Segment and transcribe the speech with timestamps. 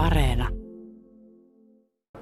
[0.00, 0.48] Areena.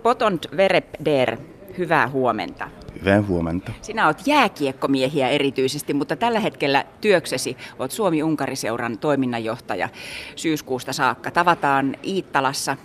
[0.03, 1.39] Potont Verepder,
[1.79, 2.69] hyvää huomenta.
[3.01, 3.73] Hyvää huomenta.
[3.83, 9.89] Sinä olet jääkiekkomiehiä erityisesti, mutta tällä hetkellä työksesi olet Suomi-Unkariseuran toiminnanjohtaja
[10.37, 11.31] syyskuusta saakka.
[11.31, 12.77] Tavataan Iittalassa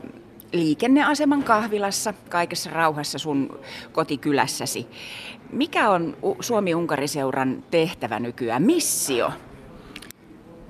[0.00, 0.08] ö,
[0.52, 3.60] liikenneaseman kahvilassa kaikessa rauhassa sun
[3.92, 4.86] kotikylässäsi.
[5.52, 9.32] Mikä on Suomi-Unkariseuran tehtävä nykyään, missio?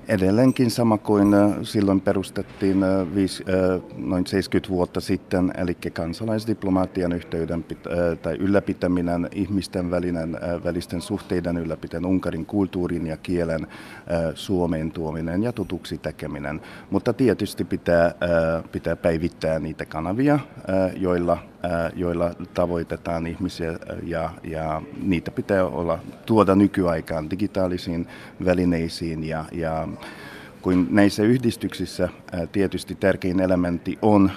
[0.07, 7.11] Edelleenkin sama kuin äh, silloin perustettiin äh, viisi, äh, noin 70 vuotta sitten, eli kansalaisdiplomaatian
[7.11, 7.65] yhteyden
[8.21, 13.67] tai ylläpitäminen, ihmisten välinen, välisten suhteiden ylläpitäminen, Unkarin kulttuurin ja kielen
[14.35, 16.61] Suomeen tuominen ja tutuksi tekeminen.
[16.89, 18.13] Mutta tietysti pitää,
[18.71, 20.39] pitää päivittää niitä kanavia,
[20.97, 21.37] joilla
[21.95, 28.07] joilla tavoitetaan ihmisiä ja, ja niitä pitää olla tuoda nykyaikaan digitaalisiin
[28.45, 29.87] välineisiin ja, ja
[30.63, 32.09] kuin näissä yhdistyksissä
[32.51, 34.31] tietysti tärkein elementti on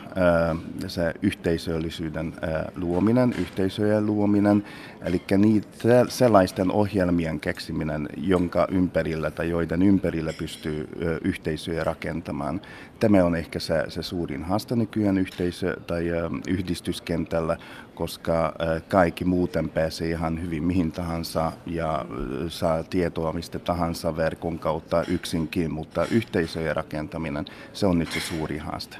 [0.87, 2.33] se yhteisöllisyyden
[2.77, 4.65] luominen, yhteisöjen luominen,
[5.05, 5.69] eli niitä
[6.09, 10.89] sellaisten ohjelmien keksiminen, jonka ympärillä tai joiden ympärillä pystyy
[11.25, 12.61] yhteisöjä rakentamaan.
[13.01, 16.05] Tämä on ehkä se, se suurin haaste nykyään yhteisö- tai
[16.49, 17.57] yhdistyskentällä,
[17.97, 18.55] koska
[18.89, 22.05] kaikki muuten pääsee ihan hyvin mihin tahansa ja
[22.49, 28.59] saa tietoa mistä tahansa verkon kautta yksinkin, mutta yhteisöjen rakentaminen, se on nyt se suuri
[28.59, 28.97] haaste.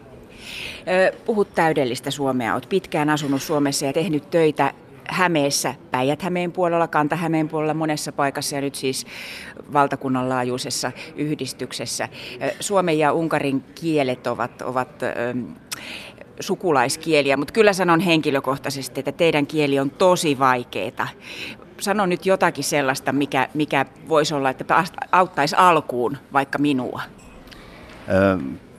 [1.25, 2.55] Puhut täydellistä suomea.
[2.55, 4.73] Olet pitkään asunut Suomessa ja tehnyt töitä
[5.09, 9.07] Hämeessä, Päijät-Hämeen puolella, Kanta-Hämeen puolella, monessa paikassa ja nyt siis
[9.73, 12.09] valtakunnan laajuisessa yhdistyksessä.
[12.61, 14.89] Suomen ja Unkarin kielet ovat, ovat
[16.41, 21.09] sukulaiskieliä, mutta kyllä sanon henkilökohtaisesti, että teidän kieli on tosi vaikeaa.
[21.81, 27.03] Sano nyt jotakin sellaista, mikä, mikä voisi olla, että auttaisi alkuun vaikka minua.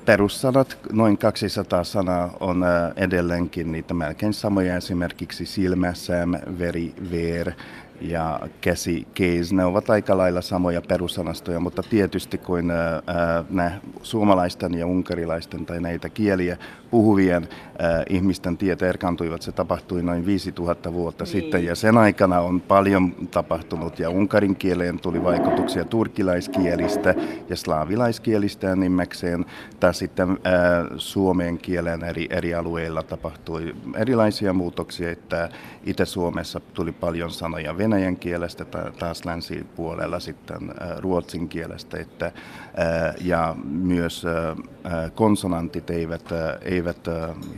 [0.06, 7.52] Perussanat, noin 200 sanaa, on edelleenkin niitä melkein samoja, esimerkiksi silmä, säm, veri, ver,
[8.02, 13.02] ja käsi, case, ne ovat aika lailla samoja perusanastoja, mutta tietysti kuin ää,
[13.50, 13.72] nämä
[14.02, 16.58] suomalaisten ja unkarilaisten tai näitä kieliä
[16.92, 17.48] puhuvien
[17.80, 21.32] ää, ihmisten tiet erkantuivat, se tapahtui noin 5000 vuotta niin.
[21.32, 27.16] sitten ja sen aikana on paljon tapahtunut ja unkarin kieleen tuli vaikutuksia turkilaiskielistä
[27.50, 29.46] ja slaavilaiskielistä nimekseen,
[29.80, 35.50] tai sitten ää, suomen kielen eri, eri alueilla tapahtui erilaisia muutoksia, että
[35.86, 38.66] Itä-Suomessa tuli paljon sanoja venäjän kielestä,
[39.00, 42.32] taas länsipuolella sitten ruotsin kielestä, että,
[43.22, 44.26] ja myös
[45.16, 46.30] konsonantit eivät,
[46.62, 46.98] eivät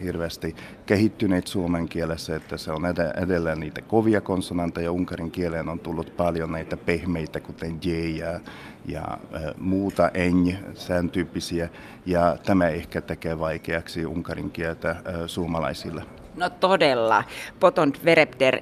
[0.04, 2.82] hirveästi kehittyneet suomen kielessä, että se on
[3.22, 4.92] edelleen niitä kovia konsonanteja.
[4.92, 8.40] Unkarin kieleen on tullut paljon näitä pehmeitä, kuten j ja,
[8.86, 9.18] ja
[9.58, 11.70] muuta eng, sen tyyppisiä,
[12.06, 14.96] ja tämä ehkä tekee vaikeaksi unkarin kieltä
[15.28, 16.04] suomalaisille.
[16.36, 17.24] No todella.
[17.60, 18.62] Potont Verepter,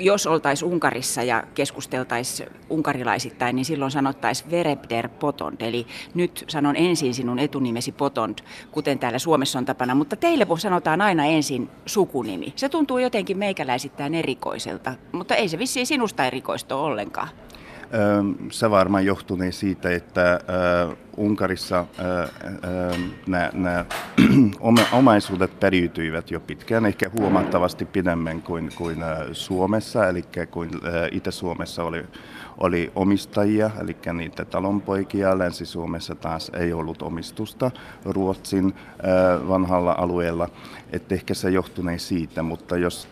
[0.00, 5.62] jos oltaisiin Unkarissa ja keskusteltaisiin unkarilaisittain, niin silloin sanottaisiin Verepder Potont.
[5.62, 9.94] Eli nyt sanon ensin sinun etunimesi Potont, kuten täällä Suomessa on tapana.
[9.94, 12.52] Mutta teille sanotaan aina ensin sukunimi.
[12.56, 17.28] Se tuntuu jotenkin meikäläisittäin erikoiselta, mutta ei se vissiin sinusta erikoista ollenkaan.
[18.50, 20.40] Se varmaan johtunee siitä, että
[21.16, 21.86] Unkarissa
[23.26, 23.84] nämä
[24.92, 28.98] omaisuudet periytyivät jo pitkään, ehkä huomattavasti pidemmän kuin, kuin
[29.32, 30.70] Suomessa, eli kuin
[31.12, 32.04] Itä-Suomessa oli,
[32.60, 35.38] oli omistajia, eli niitä talonpoikia.
[35.38, 37.70] Länsi-Suomessa taas ei ollut omistusta
[38.04, 38.74] Ruotsin
[39.48, 40.48] vanhalla alueella,
[40.92, 43.08] että ehkä se johtunee siitä, mutta jos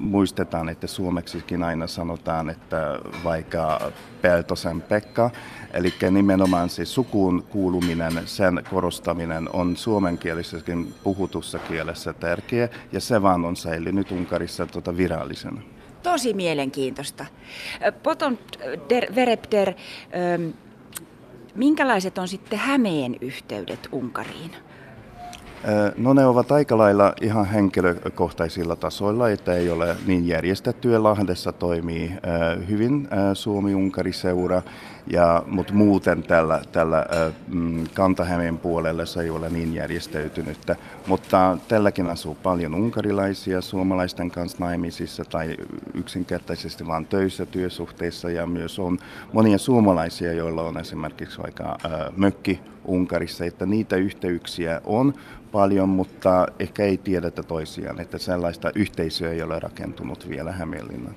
[0.00, 5.30] muistetaan, että suomeksikin aina sanotaan, että vaikka Peltosen Pekka,
[5.72, 13.44] eli nimenomaan se sukuun kuuluminen, sen korostaminen on suomenkielisessäkin puhutussa kielessä tärkeä, ja se vaan
[13.44, 15.62] on säilynyt Unkarissa tuota virallisena.
[16.02, 17.26] Tosi mielenkiintoista.
[18.02, 18.38] Potom
[18.90, 19.72] der, Verepter,
[21.54, 24.50] minkälaiset on sitten Hämeen yhteydet Unkariin?
[25.96, 31.02] No ne ovat aika lailla ihan henkilökohtaisilla tasoilla, että ei ole niin järjestettyä.
[31.02, 32.12] Lahdessa toimii
[32.68, 34.62] hyvin Suomi-Unkari-seura,
[35.06, 37.06] ja, mutta muuten tällä, tällä
[37.48, 40.76] mm, Kantahämeen puolella se ei ole niin järjestäytynyttä.
[41.06, 45.56] Mutta tälläkin asuu paljon unkarilaisia suomalaisten kanssa naimisissa tai
[45.94, 48.98] yksinkertaisesti vain töissä työsuhteissa ja myös on
[49.32, 51.78] monia suomalaisia, joilla on esimerkiksi vaikka
[52.16, 55.14] mökki Unkarissa, että niitä yhteyksiä on
[55.52, 61.14] paljon, mutta ehkä ei tiedetä toisiaan, että sellaista yhteisöä ei ole rakentunut vielä Hämeenlinnan.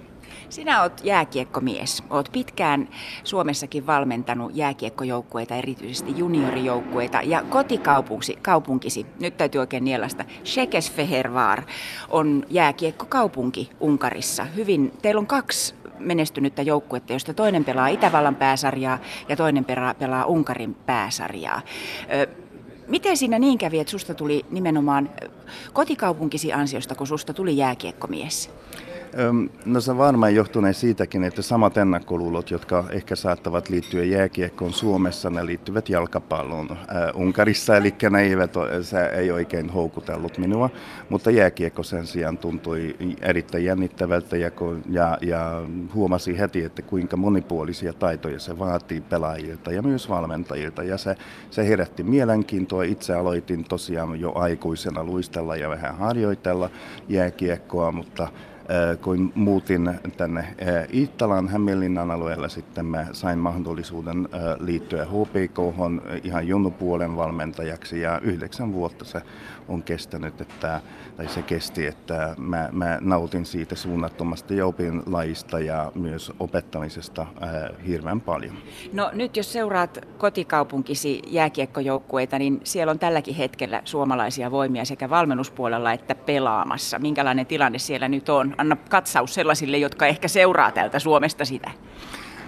[0.55, 2.03] Sinä olet jääkiekkomies.
[2.09, 2.89] Olet pitkään
[3.23, 7.21] Suomessakin valmentanut jääkiekkojoukkueita, erityisesti juniorijoukkueita.
[7.23, 11.61] Ja kotikaupunkisi, nyt täytyy oikein nielasta, Shekesfehervar
[12.09, 14.43] on jääkiekkokaupunki Unkarissa.
[14.43, 18.99] Hyvin, teillä on kaksi menestynyttä joukkuetta, josta toinen pelaa Itävallan pääsarjaa
[19.29, 19.65] ja toinen
[19.99, 21.61] pelaa Unkarin pääsarjaa.
[22.87, 25.09] Miten siinä niin kävi, että susta tuli nimenomaan
[25.73, 28.51] kotikaupunkisi ansiosta, kun susta tuli jääkiekkomies?
[29.65, 35.45] No se varmaan johtunee siitäkin, että samat ennakkoluulot, jotka ehkä saattavat liittyä jääkiekkoon Suomessa, ne
[35.45, 36.77] liittyvät jalkapalloon äh,
[37.15, 40.69] Unkarissa, eli ne eivät, se ei oikein houkutellut minua,
[41.09, 44.51] mutta jääkiekko sen sijaan tuntui erittäin jännittävältä ja,
[44.89, 45.63] ja, ja
[45.93, 51.15] huomasi heti, että kuinka monipuolisia taitoja se vaatii pelaajilta ja myös valmentajilta ja se,
[51.49, 52.83] se herätti mielenkiintoa.
[52.83, 56.69] Itse aloitin tosiaan jo aikuisena luistella ja vähän harjoitella
[57.09, 58.27] jääkiekkoa, mutta
[59.01, 65.59] kun muutin tänne äh, Iittalan Hämeenlinnan alueella, sitten mä sain mahdollisuuden äh, liittyä HPK
[66.23, 69.21] ihan junnupuolen valmentajaksi ja yhdeksän vuotta se
[69.67, 70.81] on kestänyt, että,
[71.17, 77.21] tai se kesti, että mä, mä nautin siitä suunnattomasta ja opin lajista ja myös opettamisesta
[77.21, 78.53] äh, hirveän paljon.
[78.93, 85.93] No nyt jos seuraat kotikaupunkisi jääkiekkojoukkueita, niin siellä on tälläkin hetkellä suomalaisia voimia sekä valmennuspuolella
[85.93, 86.99] että pelaamassa.
[86.99, 88.54] Minkälainen tilanne siellä nyt on?
[88.57, 91.71] Anna katsaus sellaisille, jotka ehkä seuraa täältä Suomesta sitä.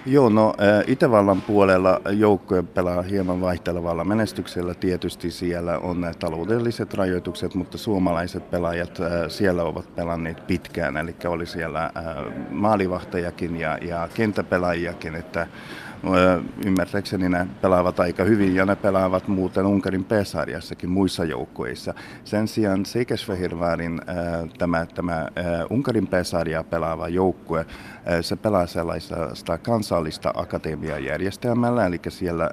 [0.06, 0.54] Joo, no
[0.88, 4.74] Itävallan puolella joukkoja pelaa hieman vaihtelevalla menestyksellä.
[4.74, 10.98] Tietysti siellä on taloudelliset rajoitukset, mutta suomalaiset pelaajat siellä ovat pelanneet pitkään.
[10.98, 11.92] Eli oli siellä
[12.50, 14.10] maalivahtajakin ja, ja
[15.16, 15.48] että
[16.66, 21.94] ymmärtääkseni ne pelaavat aika hyvin ja ne pelaavat muuten Unkarin pesariassakin muissa joukkueissa.
[22.24, 24.02] Sen sijaan Seikesvehirväärin
[24.58, 25.28] tämä, tämä
[25.70, 27.66] Unkarin pesaria pelaava joukkue,
[28.22, 32.52] se pelaa sellaista kansallista akatemiajärjestelmällä, eli siellä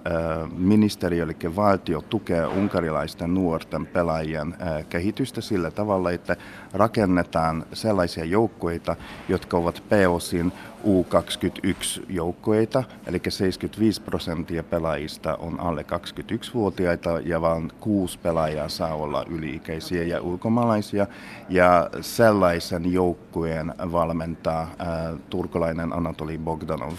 [0.57, 4.55] ministeriö, eli valtio tukee unkarilaisten nuorten pelaajien
[4.89, 6.37] kehitystä sillä tavalla, että
[6.73, 8.97] rakennetaan sellaisia joukkueita,
[9.29, 10.53] jotka ovat pääosin
[10.85, 20.03] U21-joukkueita, eli 75 prosenttia pelaajista on alle 21-vuotiaita ja vain kuusi pelaajaa saa olla yliikäisiä
[20.03, 21.07] ja ulkomaalaisia.
[21.49, 26.93] Ja sellaisen joukkueen valmentaa ää, turkolainen Anatoli Bogdanov.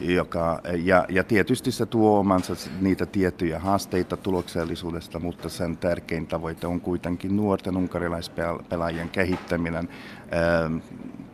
[0.00, 6.66] Joka, ja, ja tietysti se tuo omansa niitä tiettyjä haasteita tuloksellisuudesta, mutta sen tärkein tavoite
[6.66, 9.88] on kuitenkin nuorten unkarilaispelaajien kehittäminen
[10.22, 10.82] äh,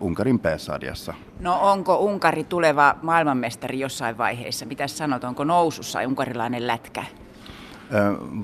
[0.01, 1.15] Unkarin pääsarjassa.
[1.41, 4.67] No onko Unkari tuleva maailmanmestari jossain vaiheessa?
[4.67, 7.05] Mitä sanot, onko nousussa unkarilainen lätkä?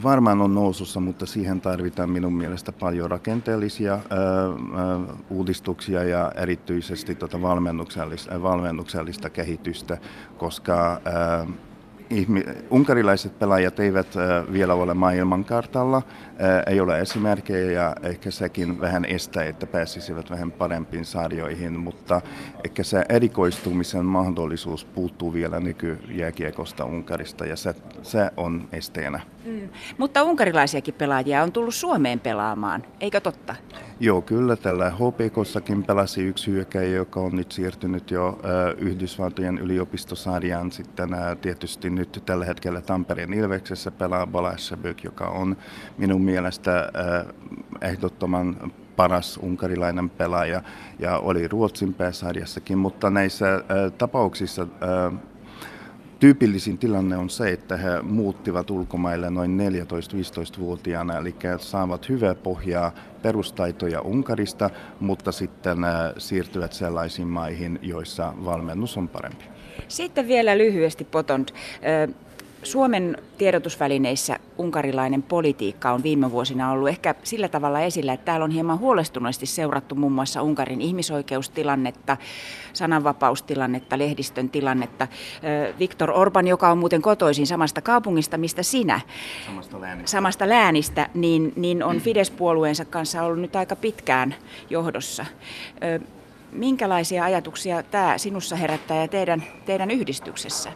[0.02, 3.98] Varmaan on nousussa, mutta siihen tarvitaan minun mielestä paljon rakenteellisia
[5.30, 9.98] uudistuksia ja erityisesti tuota valmennuksellista, valmennuksellista kehitystä,
[10.38, 11.00] koska
[12.70, 14.06] unkarilaiset pelaajat eivät
[14.52, 16.02] vielä ole maailmankartalla,
[16.66, 22.20] ei ole esimerkkejä ja ehkä sekin vähän estää, että pääsisivät vähän parempiin sarjoihin, mutta
[22.64, 29.20] ehkä se erikoistumisen mahdollisuus puuttuu vielä nykyjääkiekosta Unkarista ja se, se on esteenä.
[29.44, 29.68] Mm.
[29.98, 33.54] Mutta unkarilaisiakin pelaajia on tullut Suomeen pelaamaan, eikö totta?
[34.00, 34.56] Joo, kyllä.
[34.56, 38.38] Tällä HPKssakin pelasi yksi hyökkäjä, joka on nyt siirtynyt jo
[38.78, 40.72] Yhdysvaltojen yliopistosarjaan.
[40.72, 41.08] Sitten
[41.40, 45.56] tietysti nyt tällä hetkellä Tampereen Ilveksessä pelaa Balashabök, joka on
[45.98, 46.92] minun mielestä
[47.80, 50.62] ehdottoman paras unkarilainen pelaaja
[50.98, 53.62] ja oli Ruotsin pääsarjassakin, mutta näissä äh,
[53.98, 55.20] tapauksissa äh,
[56.20, 64.00] Tyypillisin tilanne on se, että he muuttivat ulkomaille noin 14-15-vuotiaana, eli saavat hyvää pohjaa perustaitoja
[64.00, 69.44] Unkarista, mutta sitten äh, siirtyvät sellaisiin maihin, joissa valmennus on parempi.
[69.88, 71.54] Sitten vielä lyhyesti Potont.
[72.62, 78.50] Suomen tiedotusvälineissä unkarilainen politiikka on viime vuosina ollut ehkä sillä tavalla esillä, että täällä on
[78.50, 82.16] hieman huolestuneesti seurattu muun muassa Unkarin ihmisoikeustilannetta,
[82.72, 85.08] sananvapaustilannetta, lehdistön tilannetta.
[85.78, 89.00] Viktor Orban, joka on muuten kotoisin samasta kaupungista, mistä sinä,
[89.46, 94.34] samasta läänistä, samasta läänistä niin, niin on Fides-puolueensa kanssa ollut nyt aika pitkään
[94.70, 95.26] johdossa.
[96.52, 100.72] Minkälaisia ajatuksia tämä sinussa herättää ja teidän, teidän yhdistyksessä?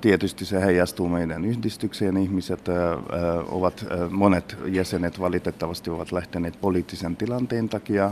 [0.00, 2.16] Tietysti se heijastuu meidän yhdistykseen.
[2.16, 2.60] Ihmiset
[3.48, 8.10] ovat, monet jäsenet valitettavasti ovat lähteneet poliittisen tilanteen takia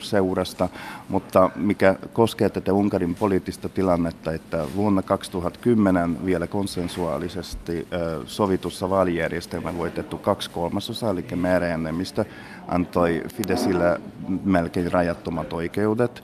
[0.00, 0.68] seurasta,
[1.08, 7.88] mutta mikä koskee tätä Unkarin poliittista tilannetta, että vuonna 2010 vielä konsensuaalisesti
[8.26, 12.24] sovitussa vaalijärjestelmän voitettu kaksi kolmasosaa, eli määräenemmistö,
[12.68, 14.00] antoi Fidesille
[14.44, 16.22] melkein rajattomat oikeudet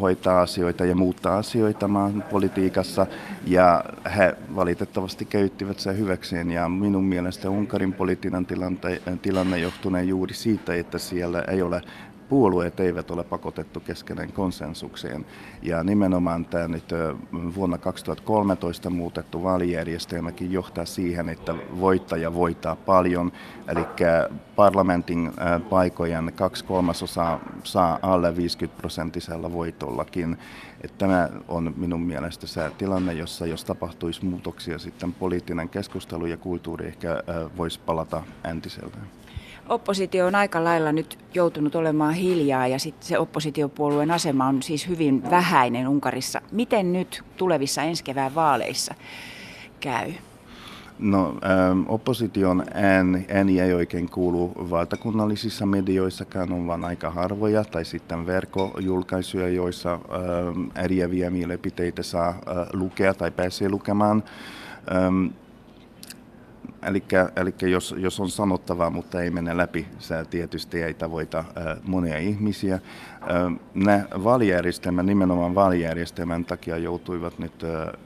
[0.00, 3.06] hoitaa asioita ja muuttaa asioita maan politiikassa.
[3.46, 3.84] Ja
[4.16, 6.50] he valitettavasti käyttivät sen hyväkseen.
[6.50, 11.82] Ja minun mielestä Unkarin poliittinen tilanne, tilanne johtunee juuri siitä, että siellä ei ole
[12.30, 15.26] puolueet eivät ole pakotettu keskenään konsensukseen.
[15.62, 16.84] Ja nimenomaan tämä nyt
[17.32, 23.32] vuonna 2013 muutettu vaalijärjestelmäkin johtaa siihen, että voittaja voittaa paljon.
[23.68, 23.80] Eli
[24.56, 25.32] parlamentin
[25.70, 30.38] paikojen kaksi kolmasosaa saa alle 50 prosenttisella voitollakin.
[30.80, 36.36] Että tämä on minun mielestä se tilanne, jossa jos tapahtuisi muutoksia, sitten poliittinen keskustelu ja
[36.36, 37.22] kulttuuri ehkä
[37.56, 39.20] voisi palata entiselleen
[39.70, 44.88] oppositio on aika lailla nyt joutunut olemaan hiljaa ja sitten se oppositiopuolueen asema on siis
[44.88, 46.40] hyvin vähäinen Unkarissa.
[46.52, 48.94] Miten nyt tulevissa ensi kevään vaaleissa
[49.80, 50.12] käy?
[50.98, 57.84] No, ähm, opposition ääni, ääni ei oikein kuulu valtakunnallisissa medioissakaan, on vain aika harvoja, tai
[57.84, 62.36] sitten verkkojulkaisuja, joissa ähm, eriäviä mielipiteitä saa äh,
[62.72, 64.22] lukea tai pääsee lukemaan.
[64.94, 65.26] Ähm,
[66.86, 67.02] Eli
[67.70, 71.44] jos, jos on sanottavaa, mutta ei mene läpi, se tietysti ei tavoita
[71.84, 72.80] monia ihmisiä.
[73.74, 77.52] Ne vaalijärjestelmän, nimenomaan vaalijärjestelmän takia joutuivat nyt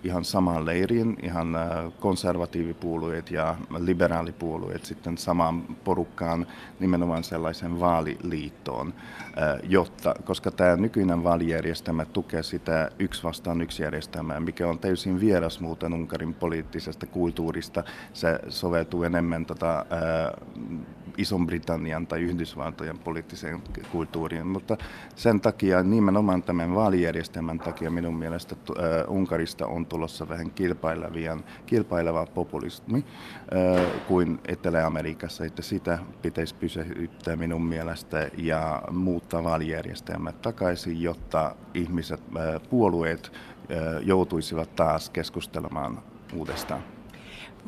[0.04, 1.56] ihan samaan leiriin, ihan
[2.00, 6.46] konservatiivipuolueet ja liberaalipuolueet sitten samaan porukkaan
[6.80, 8.94] nimenomaan sellaisen vaaliliittoon,
[9.62, 15.60] jotta, koska tämä nykyinen vaalijärjestelmä tukee sitä yksi vastaan yksi järjestelmää, mikä on täysin vieras
[15.60, 17.84] muuten Unkarin poliittisesta kulttuurista.
[18.12, 19.86] Se soveltuu enemmän tota,
[21.18, 24.76] Ison-Britannian tai Yhdysvaltojen poliittiseen kulttuuriin, mutta
[25.16, 28.56] sen takia nimenomaan tämän vaalijärjestelmän takia minun mielestä
[29.08, 30.50] Unkarista on tulossa vähän
[31.66, 33.04] kilpaileva populismi
[34.08, 42.20] kuin Etelä-Amerikassa, että sitä pitäisi pysäyttää minun mielestä ja muuttaa vaalijärjestelmät takaisin, jotta ihmiset,
[42.70, 43.32] puolueet
[44.02, 46.02] joutuisivat taas keskustelemaan
[46.34, 46.80] uudestaan.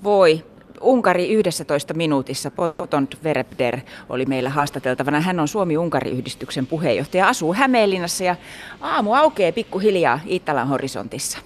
[0.04, 0.44] Voi.
[0.80, 2.50] Unkari 11 minuutissa.
[2.50, 5.20] Potont Verepder oli meillä haastateltavana.
[5.20, 8.36] Hän on Suomi-Unkari-yhdistyksen puheenjohtaja, asuu Hämeenlinnassa ja
[8.80, 11.38] aamu aukeaa pikkuhiljaa Iittalan horisontissa.